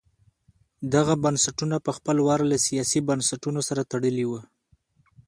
[0.93, 4.39] دغه بنسټونه په خپل وار له سیاسي بنسټونو سره تړلي وو.